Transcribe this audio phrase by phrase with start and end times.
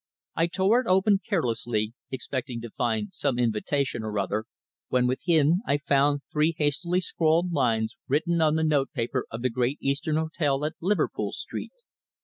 [0.35, 4.45] I tore it open carelessly, expecting to find some invitation or other,
[4.87, 9.77] when, within, I found three hastily scrawled lines written on the notepaper of the Great
[9.79, 11.83] Eastern Hotel at Liverpool Street.